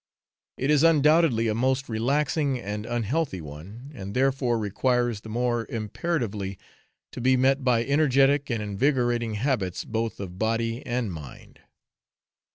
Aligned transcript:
It 0.57 0.71
is 0.71 0.81
undoubtedly 0.81 1.47
a 1.47 1.53
most 1.53 1.87
relaxing 1.87 2.59
and 2.59 2.87
unhealthy 2.87 3.39
one, 3.39 3.91
and 3.93 4.15
therefore 4.15 4.57
requires 4.57 5.21
the 5.21 5.29
more 5.29 5.67
imperatively 5.69 6.57
to 7.11 7.21
be 7.21 7.37
met 7.37 7.63
by 7.63 7.85
energetic 7.85 8.49
and 8.49 8.63
invigorating 8.63 9.35
habits 9.35 9.85
both 9.85 10.19
of 10.19 10.39
body 10.39 10.83
and 10.87 11.13
mind. 11.13 11.59